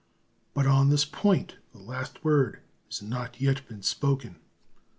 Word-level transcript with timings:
But 0.55 0.65
on 0.65 0.89
this 0.89 1.05
point 1.05 1.57
the 1.73 1.77
last 1.77 2.23
word 2.23 2.59
has 2.87 3.03
not 3.03 3.39
yet 3.39 3.67
been 3.67 3.83
spoken. 3.83 4.37